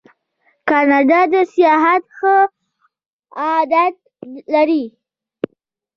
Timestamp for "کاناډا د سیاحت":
0.69-2.03